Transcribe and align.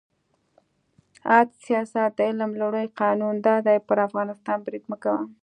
«عد 1.35 1.49
سیاست 1.65 2.11
د 2.15 2.19
علم 2.29 2.51
لومړی 2.61 2.87
قانون 3.01 3.35
دا 3.47 3.55
دی: 3.65 3.77
پر 3.87 3.97
افغانستان 4.07 4.57
برید 4.65 4.83
مه 4.91 4.97
کوه. 5.03 5.21